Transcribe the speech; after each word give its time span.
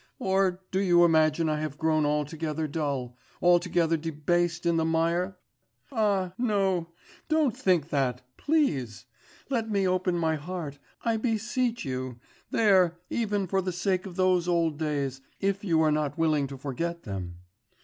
Or 0.17 0.63
do 0.71 0.79
you 0.79 1.05
imagine 1.05 1.47
I 1.47 1.59
have 1.59 1.77
grown 1.77 2.07
altogether 2.07 2.67
dull 2.67 3.19
altogether 3.39 3.97
debased 3.97 4.65
in 4.65 4.77
the 4.77 4.83
mire? 4.83 5.37
Ah, 5.91 6.33
no, 6.39 6.89
don't 7.29 7.55
think 7.55 7.89
that, 7.89 8.23
please! 8.35 9.05
Let 9.51 9.69
me 9.69 9.87
open 9.87 10.17
my 10.17 10.37
heart, 10.37 10.79
I 11.05 11.17
beseech 11.17 11.85
you 11.85 12.19
there 12.49 12.97
even 13.11 13.45
for 13.45 13.61
the 13.61 13.71
sake 13.71 14.07
of 14.07 14.15
those 14.15 14.47
old 14.47 14.79
days, 14.79 15.21
if 15.39 15.63
you 15.63 15.81
are 15.81 15.91
not 15.91 16.17
willing 16.17 16.47
to 16.47 16.57
forget 16.57 17.03
them. 17.03 17.35